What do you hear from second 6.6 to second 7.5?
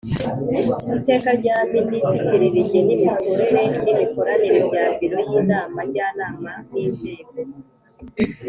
n Inzego